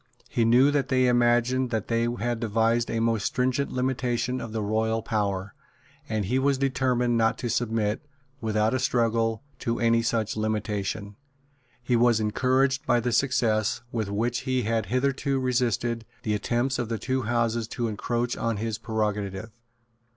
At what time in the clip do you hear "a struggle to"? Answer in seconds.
8.73-9.79